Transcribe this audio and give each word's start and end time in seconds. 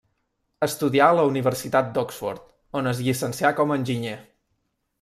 Estudià 0.67 1.09
a 1.11 1.17
la 1.17 1.25
Universitat 1.31 1.91
d'Oxford, 1.97 2.47
on 2.81 2.93
es 2.93 3.03
llicencià 3.09 3.53
com 3.61 3.75
a 3.75 3.79
enginyer. 3.83 4.17